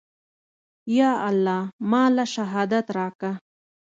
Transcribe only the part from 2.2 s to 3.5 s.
شهادت راکه.